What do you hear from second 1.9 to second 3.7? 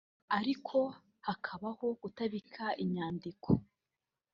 kutabika inyandiko